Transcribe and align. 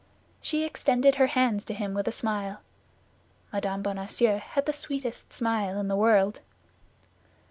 She 0.41 0.65
extended 0.65 1.13
her 1.21 1.27
hands 1.27 1.63
to 1.65 1.75
him 1.75 1.93
with 1.93 2.07
a 2.07 2.11
smile. 2.11 2.61
Mme. 3.53 3.83
Bonacieux 3.83 4.39
had 4.39 4.65
the 4.65 4.73
sweetest 4.73 5.31
smile 5.31 5.79
in 5.79 5.89
the 5.89 5.95
world. 5.95 6.39